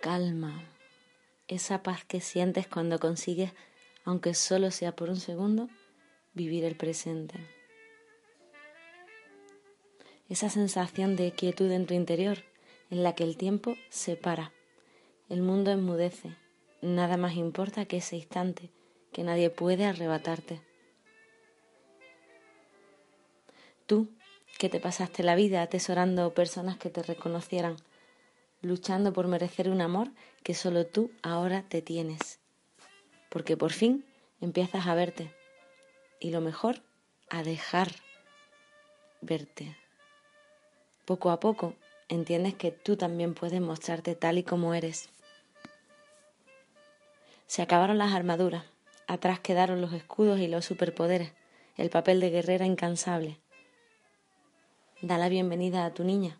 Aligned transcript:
calma, 0.00 0.64
esa 1.46 1.82
paz 1.82 2.04
que 2.04 2.20
sientes 2.20 2.66
cuando 2.66 2.98
consigues, 2.98 3.52
aunque 4.04 4.34
solo 4.34 4.70
sea 4.70 4.96
por 4.96 5.10
un 5.10 5.20
segundo, 5.20 5.68
vivir 6.32 6.64
el 6.64 6.76
presente. 6.76 7.34
Esa 10.28 10.48
sensación 10.48 11.16
de 11.16 11.32
quietud 11.32 11.70
en 11.70 11.86
tu 11.86 11.94
interior 11.94 12.38
en 12.90 13.02
la 13.02 13.14
que 13.14 13.24
el 13.24 13.36
tiempo 13.36 13.74
se 13.90 14.16
para, 14.16 14.52
el 15.28 15.42
mundo 15.42 15.70
enmudece, 15.70 16.36
nada 16.82 17.16
más 17.16 17.34
importa 17.34 17.84
que 17.84 17.98
ese 17.98 18.16
instante 18.16 18.70
que 19.12 19.22
nadie 19.22 19.50
puede 19.50 19.84
arrebatarte. 19.84 20.60
Tú, 23.86 24.08
que 24.58 24.68
te 24.68 24.80
pasaste 24.80 25.22
la 25.22 25.34
vida 25.34 25.62
atesorando 25.62 26.32
personas 26.32 26.78
que 26.78 26.90
te 26.90 27.02
reconocieran, 27.02 27.76
luchando 28.62 29.12
por 29.12 29.26
merecer 29.26 29.68
un 29.68 29.80
amor 29.80 30.08
que 30.42 30.54
solo 30.54 30.86
tú 30.86 31.10
ahora 31.22 31.62
te 31.62 31.82
tienes, 31.82 32.38
porque 33.28 33.56
por 33.56 33.72
fin 33.72 34.04
empiezas 34.40 34.86
a 34.86 34.94
verte 34.94 35.34
y 36.20 36.30
lo 36.30 36.40
mejor, 36.40 36.82
a 37.30 37.42
dejar 37.42 37.92
verte. 39.20 39.76
Poco 41.04 41.30
a 41.30 41.40
poco 41.40 41.74
entiendes 42.08 42.54
que 42.54 42.70
tú 42.70 42.96
también 42.96 43.34
puedes 43.34 43.60
mostrarte 43.60 44.14
tal 44.14 44.38
y 44.38 44.42
como 44.42 44.74
eres. 44.74 45.08
Se 47.46 47.62
acabaron 47.62 47.98
las 47.98 48.12
armaduras, 48.12 48.64
atrás 49.06 49.40
quedaron 49.40 49.80
los 49.80 49.92
escudos 49.92 50.40
y 50.40 50.48
los 50.48 50.64
superpoderes, 50.64 51.32
el 51.76 51.90
papel 51.90 52.20
de 52.20 52.30
guerrera 52.30 52.66
incansable. 52.66 53.38
Da 55.02 55.18
la 55.18 55.28
bienvenida 55.28 55.86
a 55.86 55.94
tu 55.94 56.04
niña, 56.04 56.38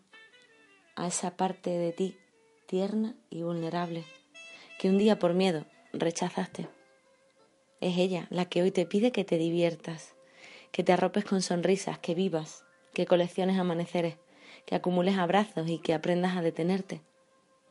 a 0.95 1.07
esa 1.07 1.37
parte 1.37 1.69
de 1.71 1.91
ti 1.91 2.17
tierna 2.65 3.15
y 3.29 3.43
vulnerable, 3.43 4.05
que 4.79 4.89
un 4.89 4.97
día 4.97 5.19
por 5.19 5.33
miedo 5.33 5.65
rechazaste. 5.91 6.69
Es 7.81 7.97
ella 7.97 8.27
la 8.29 8.45
que 8.45 8.61
hoy 8.61 8.71
te 8.71 8.85
pide 8.85 9.11
que 9.11 9.25
te 9.25 9.37
diviertas, 9.37 10.15
que 10.71 10.83
te 10.83 10.93
arropes 10.93 11.25
con 11.25 11.41
sonrisas, 11.41 11.99
que 11.99 12.15
vivas, 12.15 12.63
que 12.93 13.05
colecciones 13.05 13.59
amaneceres, 13.59 14.15
que 14.65 14.75
acumules 14.75 15.17
abrazos 15.17 15.69
y 15.69 15.79
que 15.79 15.93
aprendas 15.93 16.37
a 16.37 16.41
detenerte, 16.41 17.01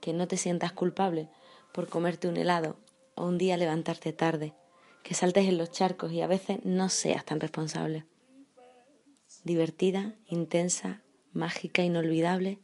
que 0.01 0.13
no 0.13 0.29
te 0.29 0.37
sientas 0.37 0.73
culpable 0.73 1.29
por 1.73 1.89
comerte 1.89 2.29
un 2.29 2.37
helado 2.37 2.77
o 3.15 3.27
un 3.27 3.39
día 3.39 3.57
levantarte 3.57 4.13
tarde, 4.13 4.53
que 5.03 5.15
saltes 5.15 5.47
en 5.47 5.57
los 5.57 5.71
charcos 5.71 6.13
y 6.13 6.21
a 6.21 6.27
veces 6.27 6.59
no 6.65 6.89
seas 6.89 7.25
tan 7.25 7.41
responsable. 7.41 8.05
Divertida, 9.45 10.15
intensa, 10.27 11.03
mágica, 11.33 11.83
inolvidable, 11.83 12.59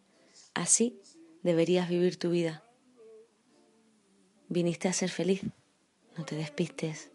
así 0.56 0.98
deberías 1.42 1.88
vivir 1.88 2.18
tu 2.18 2.30
vida. 2.30 2.64
Viniste 4.48 4.88
a 4.88 4.92
ser 4.92 5.10
feliz, 5.10 5.42
no 6.16 6.24
te 6.24 6.34
despistes. 6.34 7.10